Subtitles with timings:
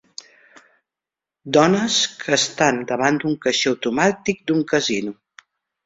[1.59, 5.19] Dones que estan davant d'un caixer automàtic d'un casino.